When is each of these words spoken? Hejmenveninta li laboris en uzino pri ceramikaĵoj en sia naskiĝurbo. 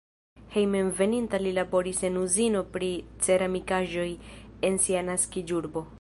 Hejmenveninta 0.53 1.39
li 1.43 1.51
laboris 1.57 2.01
en 2.09 2.17
uzino 2.23 2.65
pri 2.77 2.91
ceramikaĵoj 3.27 4.09
en 4.71 4.85
sia 4.87 5.09
naskiĝurbo. 5.13 5.89